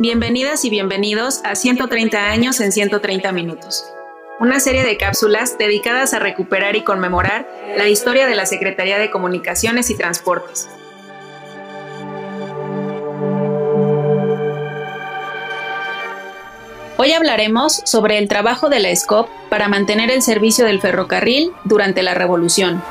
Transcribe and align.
Bienvenidas 0.00 0.64
y 0.64 0.70
bienvenidos 0.70 1.42
a 1.44 1.54
130 1.54 2.30
años 2.30 2.58
en 2.60 2.72
130 2.72 3.32
minutos, 3.32 3.84
una 4.38 4.58
serie 4.58 4.82
de 4.82 4.96
cápsulas 4.96 5.58
dedicadas 5.58 6.14
a 6.14 6.18
recuperar 6.18 6.74
y 6.74 6.84
conmemorar 6.84 7.46
la 7.76 7.86
historia 7.86 8.26
de 8.26 8.34
la 8.34 8.46
Secretaría 8.46 8.96
de 8.96 9.10
Comunicaciones 9.10 9.90
y 9.90 9.98
Transportes. 9.98 10.70
Hoy 16.96 17.12
hablaremos 17.12 17.82
sobre 17.84 18.16
el 18.16 18.26
trabajo 18.26 18.70
de 18.70 18.80
la 18.80 18.96
SCOP 18.96 19.28
para 19.50 19.68
mantener 19.68 20.10
el 20.10 20.22
servicio 20.22 20.64
del 20.64 20.80
ferrocarril 20.80 21.52
durante 21.64 22.02
la 22.02 22.14
Revolución. 22.14 22.82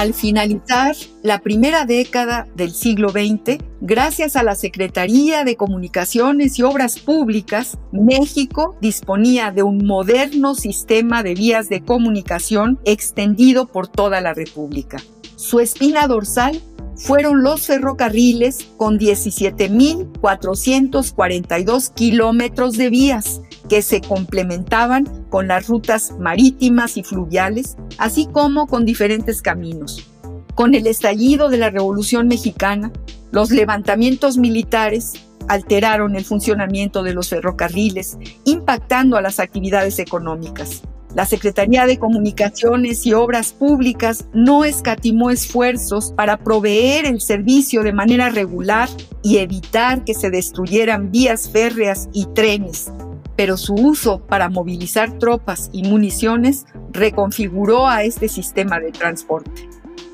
Al 0.00 0.14
finalizar 0.14 0.96
la 1.22 1.40
primera 1.40 1.84
década 1.84 2.48
del 2.54 2.72
siglo 2.72 3.10
XX, 3.10 3.58
gracias 3.82 4.34
a 4.34 4.42
la 4.42 4.54
Secretaría 4.54 5.44
de 5.44 5.56
Comunicaciones 5.56 6.58
y 6.58 6.62
Obras 6.62 6.98
Públicas, 6.98 7.76
México 7.92 8.78
disponía 8.80 9.50
de 9.50 9.62
un 9.62 9.84
moderno 9.84 10.54
sistema 10.54 11.22
de 11.22 11.34
vías 11.34 11.68
de 11.68 11.84
comunicación 11.84 12.80
extendido 12.86 13.66
por 13.66 13.88
toda 13.88 14.22
la 14.22 14.32
República. 14.32 14.96
Su 15.36 15.60
espina 15.60 16.06
dorsal 16.06 16.62
fueron 17.00 17.42
los 17.42 17.66
ferrocarriles 17.66 18.68
con 18.76 18.98
17.442 18.98 21.94
kilómetros 21.94 22.76
de 22.76 22.90
vías 22.90 23.40
que 23.68 23.80
se 23.82 24.02
complementaban 24.02 25.26
con 25.30 25.48
las 25.48 25.66
rutas 25.68 26.14
marítimas 26.18 26.96
y 26.96 27.02
fluviales, 27.02 27.76
así 27.98 28.26
como 28.26 28.66
con 28.66 28.84
diferentes 28.84 29.42
caminos. 29.42 30.06
Con 30.54 30.74
el 30.74 30.86
estallido 30.86 31.48
de 31.48 31.56
la 31.56 31.70
Revolución 31.70 32.28
Mexicana, 32.28 32.92
los 33.30 33.50
levantamientos 33.50 34.36
militares 34.36 35.14
alteraron 35.48 36.16
el 36.16 36.24
funcionamiento 36.24 37.02
de 37.02 37.14
los 37.14 37.30
ferrocarriles, 37.30 38.18
impactando 38.44 39.16
a 39.16 39.22
las 39.22 39.40
actividades 39.40 39.98
económicas. 39.98 40.82
La 41.14 41.26
Secretaría 41.26 41.86
de 41.86 41.98
Comunicaciones 41.98 43.04
y 43.04 43.14
Obras 43.14 43.52
Públicas 43.52 44.26
no 44.32 44.64
escatimó 44.64 45.30
esfuerzos 45.30 46.12
para 46.12 46.36
proveer 46.36 47.04
el 47.04 47.20
servicio 47.20 47.82
de 47.82 47.92
manera 47.92 48.30
regular 48.30 48.88
y 49.22 49.38
evitar 49.38 50.04
que 50.04 50.14
se 50.14 50.30
destruyeran 50.30 51.10
vías 51.10 51.50
férreas 51.50 52.08
y 52.12 52.26
trenes, 52.26 52.92
pero 53.34 53.56
su 53.56 53.74
uso 53.74 54.20
para 54.20 54.48
movilizar 54.48 55.18
tropas 55.18 55.68
y 55.72 55.82
municiones 55.82 56.66
reconfiguró 56.92 57.88
a 57.88 58.04
este 58.04 58.28
sistema 58.28 58.78
de 58.78 58.92
transporte. 58.92 59.68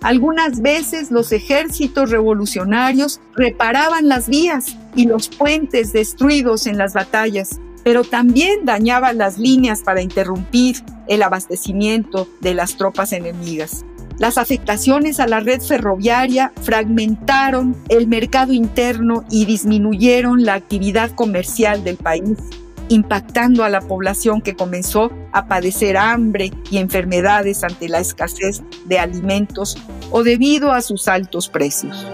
Algunas 0.00 0.62
veces 0.62 1.10
los 1.10 1.32
ejércitos 1.32 2.10
revolucionarios 2.10 3.20
reparaban 3.34 4.08
las 4.08 4.28
vías 4.28 4.76
y 4.94 5.06
los 5.06 5.28
puentes 5.28 5.92
destruidos 5.92 6.66
en 6.66 6.78
las 6.78 6.94
batallas, 6.94 7.60
pero 7.88 8.04
también 8.04 8.66
dañaban 8.66 9.16
las 9.16 9.38
líneas 9.38 9.80
para 9.80 10.02
interrumpir 10.02 10.76
el 11.06 11.22
abastecimiento 11.22 12.28
de 12.42 12.52
las 12.52 12.76
tropas 12.76 13.14
enemigas. 13.14 13.82
Las 14.18 14.36
afectaciones 14.36 15.20
a 15.20 15.26
la 15.26 15.40
red 15.40 15.62
ferroviaria 15.62 16.52
fragmentaron 16.60 17.74
el 17.88 18.06
mercado 18.06 18.52
interno 18.52 19.24
y 19.30 19.46
disminuyeron 19.46 20.44
la 20.44 20.52
actividad 20.52 21.12
comercial 21.12 21.82
del 21.82 21.96
país 21.96 22.36
impactando 22.90 23.64
a 23.64 23.70
la 23.70 23.80
población 23.80 24.42
que 24.42 24.54
comenzó 24.54 25.10
a 25.32 25.48
padecer 25.48 25.96
hambre 25.96 26.52
y 26.70 26.76
enfermedades 26.76 27.64
ante 27.64 27.88
la 27.88 28.00
escasez 28.00 28.60
de 28.84 28.98
alimentos 28.98 29.78
o 30.10 30.24
debido 30.24 30.72
a 30.72 30.82
sus 30.82 31.08
altos 31.08 31.48
precios. 31.48 32.06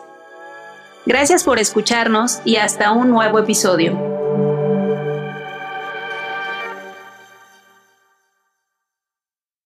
Gracias 1.06 1.44
por 1.44 1.59
escucharnos 1.59 2.40
y 2.44 2.56
hasta 2.57 2.91
un 2.91 3.09
nuevo 3.09 3.40
episodio. 3.40 4.16